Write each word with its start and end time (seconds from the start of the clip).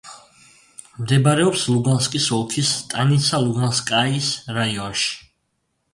მდებარეობს 1.01 1.65
ლუგანსკის 1.73 2.27
ოლქის 2.37 2.73
სტანიცა-ლუგანსკაიის 2.79 4.31
რაიონში. 4.61 5.17